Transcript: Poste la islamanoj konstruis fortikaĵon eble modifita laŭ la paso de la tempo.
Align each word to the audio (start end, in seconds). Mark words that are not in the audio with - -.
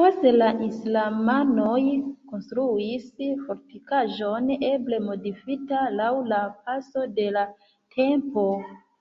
Poste 0.00 0.32
la 0.42 0.48
islamanoj 0.66 1.78
konstruis 2.34 3.08
fortikaĵon 3.46 4.54
eble 4.74 5.02
modifita 5.08 5.82
laŭ 5.98 6.14
la 6.36 6.44
paso 6.70 7.10
de 7.18 7.34
la 7.42 7.50
tempo. 8.00 8.50